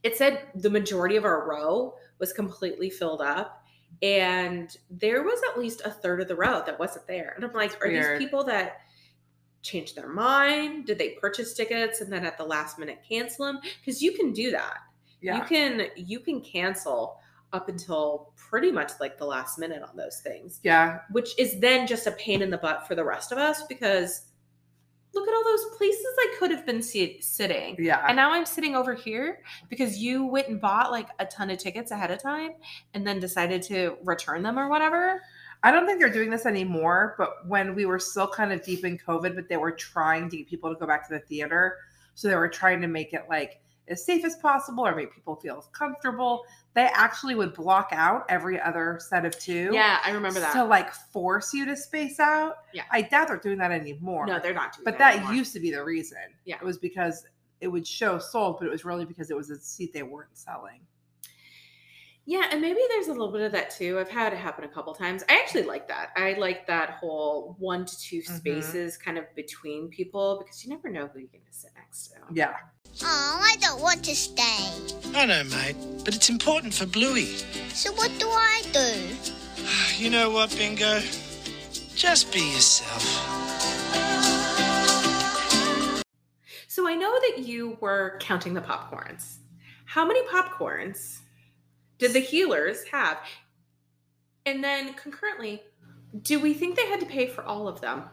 [0.03, 3.65] It said the majority of our row was completely filled up
[4.03, 7.33] and there was at least a third of the row that wasn't there.
[7.37, 8.21] And I'm like, are Weird.
[8.21, 8.79] these people that
[9.67, 10.87] changed their mind?
[10.87, 13.61] Did they purchase tickets and then at the last minute cancel them?
[13.81, 14.79] Because you can do that.
[15.21, 15.39] Yeah.
[15.39, 17.19] You can you can cancel
[17.53, 21.01] up until pretty much like the last minute on those things, yeah.
[21.11, 24.27] which is then just a pain in the butt for the rest of us because
[25.15, 27.77] look at all those places I could have been sit- sitting.
[27.79, 28.05] Yeah.
[28.07, 31.59] And now I'm sitting over here because you went and bought like a ton of
[31.59, 32.53] tickets ahead of time
[32.95, 35.23] and then decided to return them or whatever.
[35.63, 38.85] I don't think they're doing this anymore, but when we were still kind of deep
[38.85, 41.79] in COVID, but they were trying to get people to go back to the theater.
[42.15, 45.37] So they were trying to make it like as safe as possible or make people
[45.37, 46.45] feel comfortable.
[46.75, 49.71] They actually would block out every other set of two.
[49.73, 50.53] Yeah, I remember that.
[50.53, 52.57] To like force you to space out.
[52.73, 52.83] Yeah.
[52.91, 54.27] I doubt they're doing that anymore.
[54.27, 55.13] no, they're not doing but that.
[55.13, 55.35] that anymore.
[55.35, 56.19] used to be the reason.
[56.45, 56.57] Yeah.
[56.57, 57.25] It was because
[57.61, 60.37] it would show sold, but it was really because it was a seat they weren't
[60.37, 60.81] selling.
[62.29, 64.01] Yeah, and maybe there's a little bit of that too.
[64.01, 65.23] I've had it happen a couple times.
[65.29, 66.11] I actually like that.
[66.17, 68.37] I like that whole one to 2 Mhm.
[68.39, 72.09] spaces kind of between people because you never know who you're going to sit next
[72.09, 72.17] to.
[72.33, 72.57] Yeah.
[73.03, 74.59] Oh, I don't want to stay.
[75.15, 77.37] I know, mate, but it's important for Bluey.
[77.73, 79.17] So what do I do?
[79.97, 81.01] You know what, Bingo?
[81.95, 83.03] Just be yourself.
[86.69, 89.37] So I know that you were counting the popcorns.
[89.87, 91.21] How many popcorns
[91.99, 93.19] did the Heelers have?
[94.45, 95.63] And then concurrently,
[96.23, 98.05] do we think they had to pay for all of them?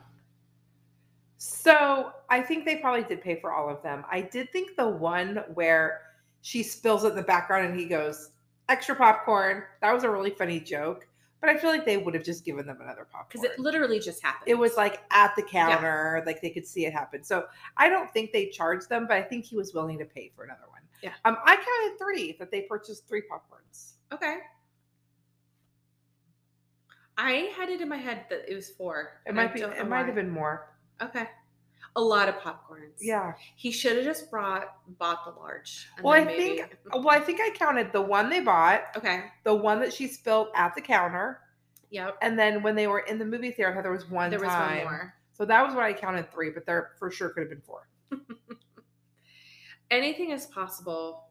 [1.38, 4.06] So I think they probably did pay for all of them.
[4.10, 6.02] I did think the one where
[6.42, 8.32] she spills it in the background and he goes,
[8.70, 9.64] extra popcorn.
[9.82, 11.08] That was a really funny joke.
[11.42, 13.28] But I feel like they would have just given them another popcorn.
[13.30, 14.50] Because it literally just happened.
[14.50, 17.22] it was like at the counter, like they could see it happen.
[17.24, 20.32] So I don't think they charged them, but I think he was willing to pay
[20.34, 20.73] for another one.
[21.04, 21.12] Yeah.
[21.26, 23.94] Um, I counted three that they purchased three popcorns.
[24.14, 24.38] okay.
[27.18, 29.22] I had it in my head that it was four.
[29.26, 29.62] It and I might be.
[29.62, 30.70] It might have been more.
[31.02, 31.28] Okay.
[31.96, 32.98] A lot of popcorns.
[33.00, 33.34] Yeah.
[33.56, 34.64] He should have just brought
[34.98, 35.88] bought the large.
[35.98, 36.78] and Well, I then think.
[36.92, 39.26] Well, I think I counted the one they bought, Okay.
[39.44, 41.40] the one that she spilled at the counter,
[41.92, 42.18] Yep.
[42.24, 44.78] and then when they were in the movie theater, there was one there was one
[44.78, 45.14] more.
[45.34, 47.88] So that was what I counted three, but there for sure could have been four.
[49.94, 51.28] Anything is possible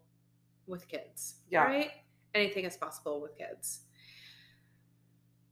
[0.68, 1.34] with kids.
[1.50, 1.64] Yeah.
[1.64, 1.90] Right?
[2.32, 3.80] Anything is possible with kids.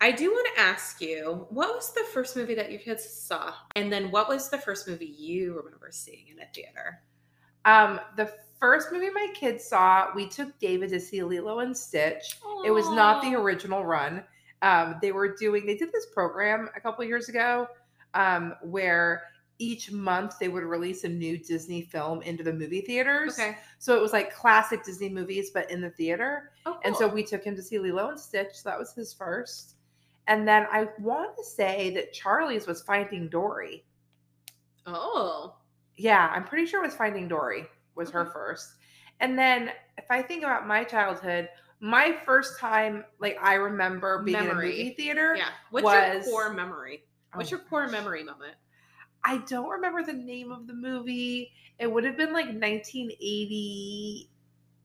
[0.01, 3.53] I do want to ask you, what was the first movie that your kids saw?
[3.75, 7.03] And then what was the first movie you remember seeing in a theater?
[7.65, 12.39] Um, the first movie my kids saw, we took David to see Lilo and Stitch.
[12.65, 14.23] It was not the original run.
[14.63, 17.67] Um, they were doing, they did this program a couple years ago
[18.15, 19.25] um, where
[19.61, 23.39] each month they would release a new Disney film into the movie theaters.
[23.39, 23.59] Okay.
[23.79, 26.53] So it was like classic Disney movies, but in the theater.
[26.67, 28.55] Oh, And so we took him to see Lilo and Stitch.
[28.55, 29.75] So That was his first.
[30.27, 33.85] And then I want to say that Charlie's was Finding Dory.
[34.87, 35.57] Oh.
[35.97, 38.75] Yeah, I'm pretty sure it was Finding Dory was her first.
[39.21, 41.49] And then if I think about my childhood,
[41.81, 45.35] my first time, like I remember being in a movie theater.
[45.37, 45.49] Yeah.
[45.71, 47.03] What's was- your core memory?
[47.33, 47.93] Oh What's Oh your core gosh.
[47.93, 48.55] memory moment?
[49.25, 51.53] I don't remember the name of the movie.
[51.79, 54.29] It would have been like 1988,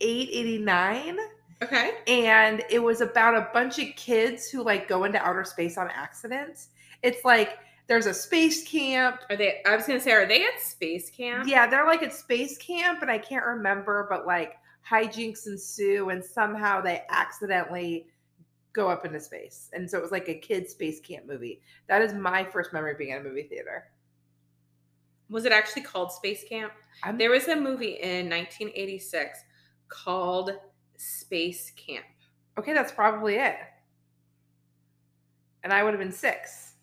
[0.02, 1.17] 89.
[1.63, 1.91] Okay.
[2.08, 5.89] And it was about a bunch of kids who like go into outer space on
[5.89, 6.67] accident.
[7.02, 9.21] It's like there's a space camp.
[9.30, 11.48] Are they I was gonna say, are they at space camp?
[11.48, 14.56] Yeah, they're like at space camp, and I can't remember, but like
[14.88, 18.08] hijinks ensue, and somehow they accidentally
[18.74, 19.69] go up into space.
[19.74, 21.62] And so it was like a kid space camp movie.
[21.88, 23.86] That is my first memory of being in a movie theater.
[25.29, 26.71] Was it actually called Space Camp?
[27.03, 29.39] I'm, There was a movie in 1986
[29.89, 30.51] called
[30.97, 32.05] Space Camp.
[32.57, 33.55] okay, that's probably it.
[35.63, 36.73] And I would have been six.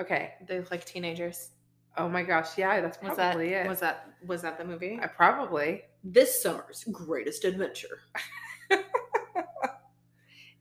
[0.00, 0.34] Okay.
[0.46, 1.50] They look like teenagers.
[1.96, 3.68] Oh my gosh, yeah, that's Was probably that it.
[3.68, 5.00] was that was that the movie?
[5.02, 5.82] I probably.
[6.04, 7.98] This summer's greatest adventure.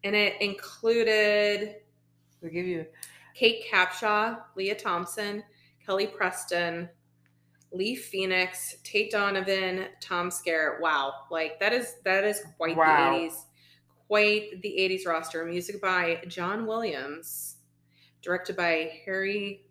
[0.04, 1.76] and it included
[2.44, 2.86] I'll give you.
[3.36, 5.44] Kate Capshaw, Lea Thompson,
[5.88, 6.90] Kelly Preston,
[7.72, 10.82] Leaf Phoenix, Tate Donovan, Tom Skerritt.
[10.82, 13.12] Wow, like that is that is quite Wow.
[13.14, 13.46] the '80s,
[14.08, 15.46] quite the '80s roster.
[15.46, 17.56] Music by John Williams,
[18.22, 19.66] directed by Harry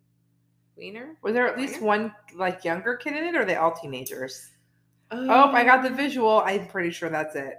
[0.79, 1.17] Winer.
[1.23, 4.53] Was there at least one like younger kid in it, or are they all teenagers?
[5.11, 6.41] Oh, I got the Um, visual.
[6.47, 7.59] I'm pretty sure that's it.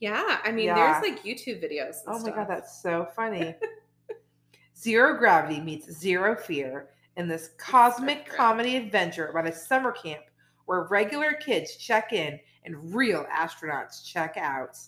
[0.00, 1.00] Yeah, I mean, Yeah.
[1.00, 1.98] there's like YouTube videos.
[2.08, 3.54] Oh my god, that's so funny.
[4.76, 10.22] Zero gravity meets zero fear in this cosmic comedy adventure about a summer camp
[10.66, 14.78] where regular kids check in and real astronauts check out.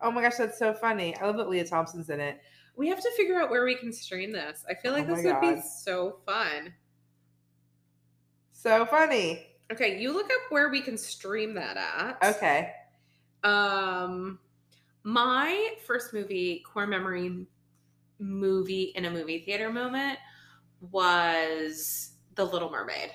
[0.00, 1.16] Oh my gosh, that's so funny.
[1.16, 2.40] I love that Lea Thompson's in it.
[2.74, 4.64] We have to figure out where we can stream this.
[4.68, 6.72] I feel like Oh this would be so fun.
[8.52, 9.46] So funny.
[9.70, 12.36] Okay, you look up where we can stream that at.
[12.36, 12.72] Okay.
[13.44, 14.38] Um,
[15.04, 17.46] my first movie, core memory
[18.18, 20.18] movie in a movie theater moment
[20.90, 23.10] was The Little Mermaid.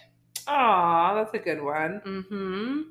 [0.47, 2.01] Aw, that's a good one.
[2.05, 2.81] Mm-hmm.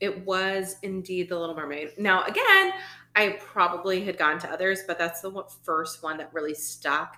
[0.00, 1.90] It was indeed The Little Mermaid.
[1.98, 2.72] Now, again,
[3.16, 7.16] I probably had gone to others, but that's the one- first one that really stuck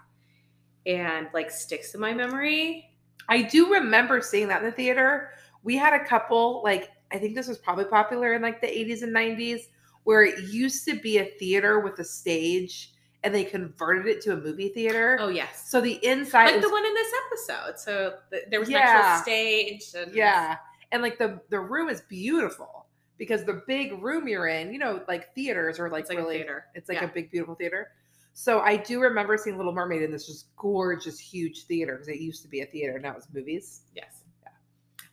[0.87, 2.91] and like sticks in my memory.
[3.29, 5.31] I do remember seeing that in the theater.
[5.63, 9.03] We had a couple, like, I think this was probably popular in like the 80s
[9.03, 9.63] and 90s,
[10.05, 12.93] where it used to be a theater with a stage
[13.27, 15.19] and they converted it to a movie theater.
[15.21, 17.79] Oh yes, So the inside like was, the one in this episode.
[17.81, 18.85] So th- there was an Yeah.
[18.87, 19.83] actual stage.
[19.97, 20.59] And yeah.
[20.93, 22.87] And like the the room is beautiful
[23.19, 26.37] because the big room you're in, you know, like theaters are like, it's like really
[26.37, 26.65] a theater.
[26.75, 27.07] it's like Yeah.
[27.07, 27.91] a big beautiful theater.
[28.33, 32.21] So I do remember seeing Little Mermaid in this just gorgeous huge theater because it
[32.21, 33.81] used to be a theater, now it's movies.
[33.95, 34.23] Yes.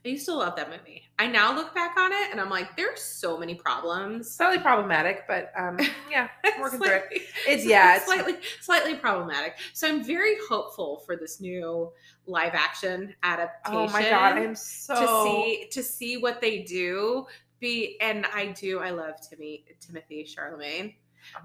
[0.06, 1.04] I used to love that movie.
[1.18, 4.30] I now look back on it and I'm like, there's so many problems.
[4.30, 5.80] Slightly problematic, but um
[6.12, 6.28] yeah,
[6.60, 7.22] working through it.
[7.48, 9.56] It's yeah, it's slightly slightly problematic.
[9.72, 11.92] So I'm very hopeful for this new
[12.26, 13.78] live action adaptation.
[13.78, 17.26] Oh my god, I'm so to see to see what they do.
[17.62, 18.80] Be and I do.
[18.80, 20.96] I love Timmy Timothy Chalamet.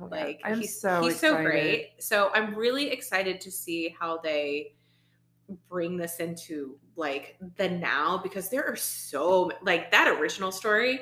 [0.00, 1.90] oh Like I'm he's so he's so great.
[2.00, 4.72] So I'm really excited to see how they
[5.68, 11.00] bring this into like the now because there are so like that original story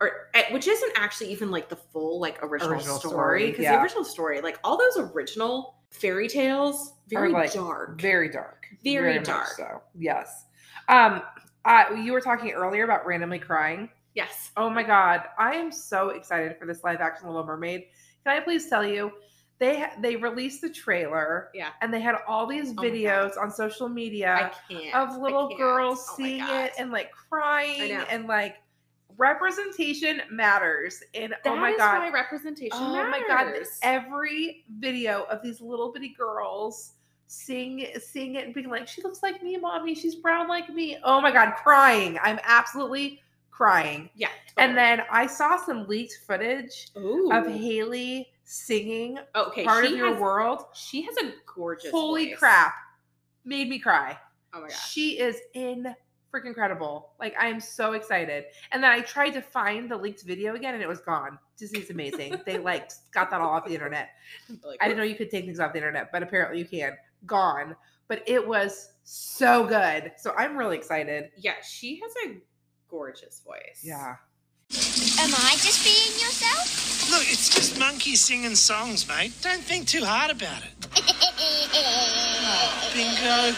[0.00, 3.76] or eh, which isn't actually even like the full like original, Original story because yeah.
[3.76, 8.66] the original story like all those original fairy tales very like, dark Very dark.
[8.84, 9.48] Very much dark.
[9.48, 10.44] So yes.
[10.88, 11.22] Um
[11.64, 13.88] uh, you were talking earlier about randomly crying.
[14.14, 17.86] yes Oh my god, I am so excited for this live action Little Mermaid.
[18.24, 19.12] Can I please tell you,
[19.58, 21.70] they they released the trailer, Yeah.
[21.80, 24.52] and they had all these Oh videos on social media
[24.94, 28.56] of little girls Oh seeing it and like crying and like
[29.16, 31.02] representation matters.
[31.14, 33.10] And That oh my god, why representation oh matters.
[33.10, 36.92] my god, every video of these little bitty girls
[37.26, 39.94] seeing seeing it and being like, she looks like me, mommy.
[39.94, 40.98] She's brown like me.
[41.04, 42.18] Oh my god, crying.
[42.22, 44.08] I'm absolutely crying.
[44.14, 47.30] yeah And then I saw some leaked footage Ooh.
[47.32, 50.64] of Halle singing okay part of your has, world.
[50.74, 52.38] she has a gorgeous Holy voice.
[52.38, 52.74] crap.
[53.44, 54.18] Made me cry.
[54.54, 55.94] oh my god She is in
[56.32, 57.10] freaking incredible.
[57.20, 58.44] Like I am so excited.
[58.72, 61.38] And then I tried to find the linked video again and it was gone.
[61.58, 62.36] Disney's amazing.
[62.46, 64.10] they like got that all off the internet.
[64.64, 66.96] Like, I didn't know you could take things off the internet, but apparently you can.
[67.26, 67.76] Gone.
[68.08, 70.12] But it was so good.
[70.16, 71.30] So I'm really excited.
[71.36, 72.38] yeah she has a
[72.90, 74.16] gorgeous voice Yeah.
[74.70, 77.10] Am I just being yourself?
[77.10, 79.32] Look, it's just monkeys singing songs, mate.
[79.40, 80.74] Don't think too hard about it.
[82.94, 83.56] Bingo.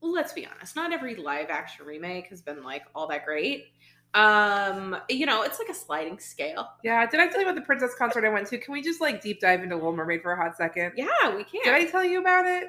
[0.00, 3.66] let's be honest not every live action remake has been like all that great
[4.14, 7.06] um you know it's like a sliding scale Yeah.
[7.06, 8.58] Did I tell you about the princess concert I went to?
[8.58, 10.92] Can we just like deep dive into Little Mermaid for a hot second?
[10.96, 12.68] yeah we can Did I tell you about it?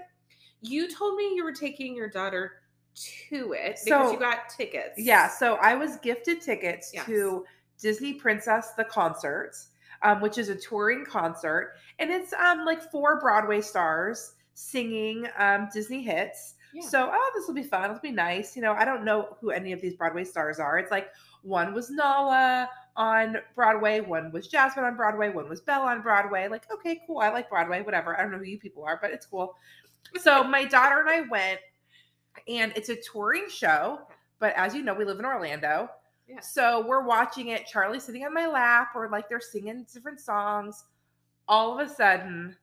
[0.62, 2.54] you told me you were taking your daughter
[2.96, 7.06] to it because So- you got tickets Yeah, so I was gifted tickets Yes.
[7.06, 7.46] to
[7.80, 9.56] Disney Princess the concert,
[10.04, 15.70] um, which is a touring concert, and it's um like four Broadway stars singing um
[15.74, 16.56] Disney hits.
[16.74, 16.82] Yeah.
[16.88, 17.86] So oh, this will be fun.
[17.86, 18.56] It'll be nice.
[18.56, 20.78] You know, I don't know who any of these Broadway stars are.
[20.80, 21.10] It's like
[21.44, 26.48] one was Nala on Broadway, one was Jasmine on Broadway, one was Belle on Broadway.
[26.48, 27.20] Like, okay, cool.
[27.20, 28.18] I like Broadway, whatever.
[28.18, 29.56] I don't know who you people are, but it's cool.
[30.22, 31.60] So my daughter and I went,
[32.48, 34.00] and it's a touring show.
[34.39, 35.89] But as you know, we live in Orlando.
[36.28, 36.39] Yeah.
[36.41, 37.66] So we're watching it.
[37.68, 40.86] Charlie's sitting on my lap, or like they're singing different songs.
[41.47, 42.55] All of a sudden,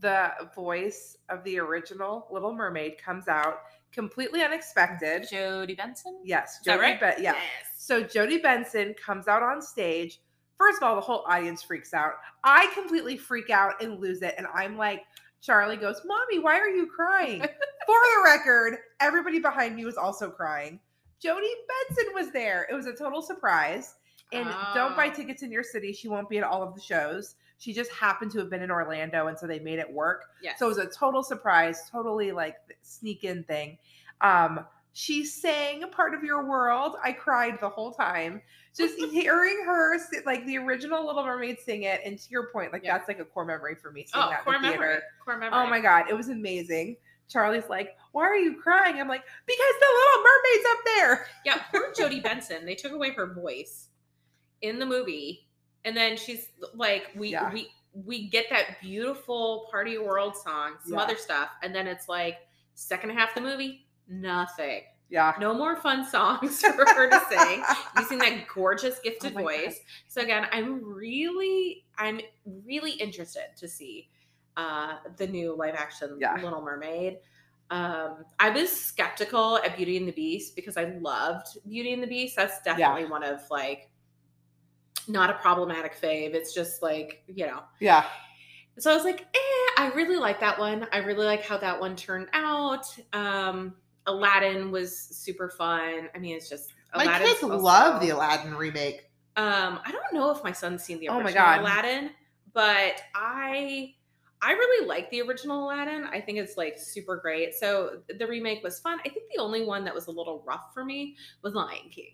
[0.00, 3.60] the voice of the original Little Mermaid comes out
[3.92, 5.22] completely unexpected.
[5.30, 7.00] jodie benson Yes, Jodie right?
[7.00, 7.34] Ben- yeah.
[7.34, 7.42] Yes.
[7.78, 10.20] So Jodie Benson comes out on stage.
[10.58, 12.14] First of all, the whole audience freaks out.
[12.42, 14.34] I completely freak out and lose it.
[14.38, 15.02] And I'm like,
[15.42, 17.40] Charlie goes, Mommy, why are you crying?
[17.86, 20.80] For the record, everybody behind me was also crying.
[21.22, 21.52] Jodie
[21.88, 22.66] Benson was there.
[22.70, 23.94] It was a total surprise.
[24.32, 25.12] And don't buy Oh.
[25.14, 25.92] tickets in your city.
[25.92, 27.36] She won't be at all of the shows.
[27.58, 30.24] She just happened to have been in Orlando, and so they made it work.
[30.42, 33.78] yes So it was a total surprise, totally like sneak in thing.
[34.20, 34.66] Um,
[34.96, 36.96] She sang a part of your world.
[37.02, 38.40] I cried the whole time.
[38.76, 42.84] Just hearing her like the original Little Mermaid sing it, and to your point, like
[42.84, 42.96] Yeah.
[42.98, 44.06] that's like a core memory for me.
[44.06, 44.78] Seeing Oh, that core the theater.
[44.78, 44.98] memory.
[45.24, 45.58] Core memory.
[45.58, 46.96] Oh my god, it was amazing.
[47.28, 51.62] Charlie's like, "Why are you crying?" I'm like, "Because the Little Mermaid's up there." Yeah,
[51.72, 52.64] poor Jodie Benson.
[52.66, 53.88] They took away her voice
[54.62, 55.46] in the movie,
[55.84, 57.52] and then she's like, we Yeah.
[57.52, 61.02] we we get that beautiful Party World song, some Yeah.
[61.02, 62.38] other stuff, and then it's like
[62.74, 64.82] second half of the movie, nothing.
[65.10, 65.34] Yeah.
[65.38, 67.62] No more fun songs for her to sing
[67.98, 69.50] using that gorgeous oh gifted Oh my God.
[69.66, 69.80] voice.
[70.08, 72.20] So again, I'm really, I'm
[72.64, 74.08] really interested to see
[74.56, 76.34] uh, the new live action Yeah.
[76.42, 77.18] Little Mermaid.
[77.70, 82.06] Um, I was skeptical at Beauty and the Beast because I loved Beauty and the
[82.06, 82.36] Beast.
[82.36, 83.90] That's definitely one of like
[85.08, 86.34] not a problematic fave.
[86.34, 87.60] It's just like you know.
[87.80, 88.04] Yeah.
[88.78, 90.86] So I was like, eh, I really like that one.
[90.92, 92.84] I really like how that one turned out.
[93.12, 93.74] Um,
[94.06, 96.08] Aladdin was super fun.
[96.14, 99.10] I mean, it's just My Aladdin's kids also- love the Aladdin remake.
[99.36, 101.60] Um, I don't know if my son's seen the Oh original my God.
[101.60, 102.10] Aladdin,
[102.52, 103.94] but I
[104.44, 106.04] I really like the original Aladdin.
[106.12, 107.54] I think it's like super great.
[107.54, 108.98] So the remake was fun.
[109.00, 112.12] I think the only one that was a little rough for me was Lion King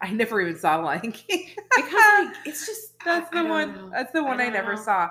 [0.00, 1.48] I never even saw Lion King.
[1.76, 3.74] because like it's just That's I- I the one.
[3.74, 3.90] know.
[3.92, 4.80] That's the one I, don't never know.
[4.82, 5.10] saw.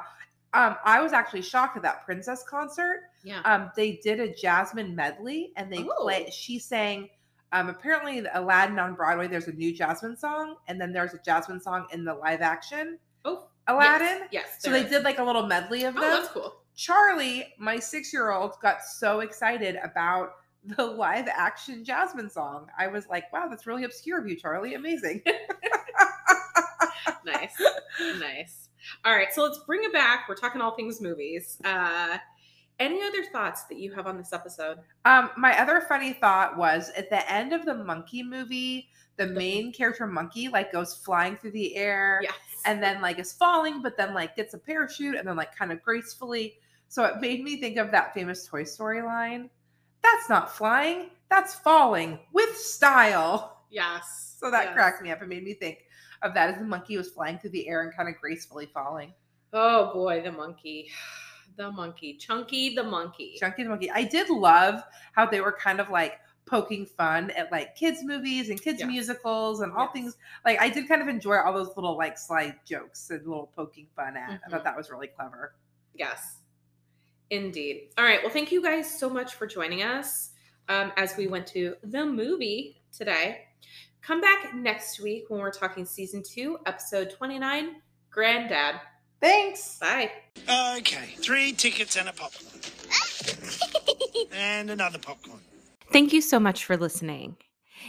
[0.54, 3.02] Um, I was actually shocked at that princess concert.
[3.24, 3.42] Yeah.
[3.46, 5.94] Um, they did a Jasmine medley, and they Oh.
[6.04, 6.30] play.
[6.32, 7.10] She sang.
[7.54, 9.28] Um, apparently, Aladdin on Broadway.
[9.28, 12.98] There's a new Jasmine song, and then there's a Jasmine song in the live action
[13.26, 14.28] oh, Aladdin.
[14.32, 14.46] Yes.
[14.46, 14.90] yes So they is.
[14.90, 16.04] did like a little medley of them.
[16.06, 16.56] Oh, that's cool.
[16.76, 20.32] Charlie, my six year old, got so excited about
[20.64, 22.68] the live action Jasmine song.
[22.78, 24.76] I was like, wow, that's really obscure of you, Charlie.
[24.76, 25.24] Amazing.
[27.26, 27.56] nice
[28.20, 28.70] nice
[29.06, 32.18] all right so let's bring it back we're talking all things movies uh
[32.80, 36.90] any other thoughts that you have on this episode um, my other funny thought was
[36.96, 41.52] at the end of the monkey movie, the main character monkey like goes flying through
[41.52, 42.34] the air yes
[42.66, 45.72] and then like is falling, but then like gets a parachute and then like kind
[45.72, 46.58] of gracefully.
[46.88, 49.50] So it made me think of that famous Toy Story line.
[50.04, 53.64] That's not flying, that's falling with style.
[53.70, 54.74] yes So that yes.
[54.74, 55.22] cracked me up.
[55.22, 55.86] It made me think
[56.22, 59.14] of that as the monkey was flying through the air and kind of gracefully falling.
[59.54, 60.90] oh boy the monkey
[61.58, 63.92] the monkey chunky the monkey Chunky the monkey.
[63.92, 64.82] I did love
[65.14, 68.88] how they were kind of like poking fun at like kids movies and kids Yes.
[68.88, 69.94] musicals and all Yes.
[69.94, 70.18] things.
[70.44, 73.88] Like I did kind of enjoy all those little like slide jokes and little poking
[73.96, 74.30] fun at.
[74.30, 74.52] I Mhm.
[74.52, 75.54] thought that was really clever.
[75.94, 76.38] yes
[77.30, 80.32] indeed all right well thank you guys so much for joining us
[80.70, 83.46] um, as we went to the movie today
[84.02, 88.76] come back next week when we're talking season two episode 29 granddad
[89.22, 89.78] Thanks.
[89.80, 90.12] bye
[90.78, 92.60] Okay, three tickets and a popcorn.
[94.34, 95.40] and another popcorn.
[95.92, 97.36] Thank you so much for listening.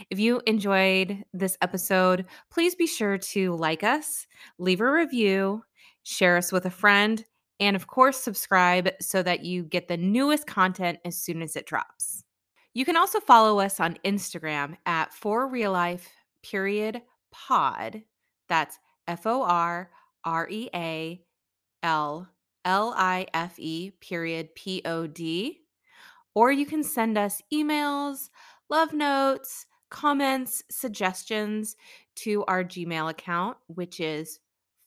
[0.09, 4.27] If you enjoyed this episode, please be sure to like us,
[4.57, 5.63] leave a review,
[6.03, 7.23] share us with a friend,
[7.61, 11.65] and of course, subscribe so that you get the newest content as soon as it
[11.65, 12.25] drops.
[12.73, 16.11] You can also follow us on Instagram at for real life
[16.43, 17.01] period
[17.31, 18.01] pod.
[18.49, 19.89] That's F O R
[20.25, 21.21] R E A
[21.83, 22.27] L
[22.65, 25.62] L I F E period P O D
[26.35, 28.29] or you can send us emails,
[28.69, 31.75] love notes, comments, suggestions
[32.15, 34.39] to our Gmail account, which is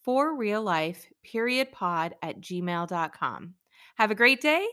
[0.03, 3.55] for real life period pod at gmail.com.
[3.97, 4.67] Have a great day